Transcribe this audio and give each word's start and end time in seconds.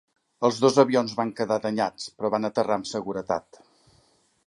Els 0.47 0.55
dos 0.63 0.79
avions 0.83 1.13
van 1.19 1.35
quedar 1.41 1.59
danyats, 1.67 2.09
però 2.17 2.35
van 2.37 2.51
aterrar 2.53 2.79
amb 2.81 2.93
seguretat. 2.97 3.65